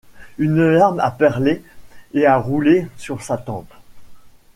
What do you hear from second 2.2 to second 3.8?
a roulé sur sa tempe.